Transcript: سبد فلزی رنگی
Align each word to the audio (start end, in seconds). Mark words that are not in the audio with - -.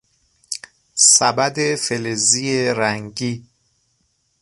سبد 1.13 1.75
فلزی 1.75 2.65
رنگی 2.69 3.45